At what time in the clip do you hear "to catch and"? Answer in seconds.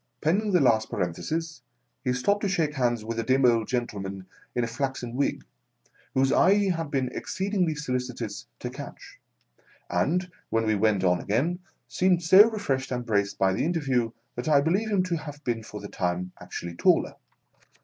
8.57-10.31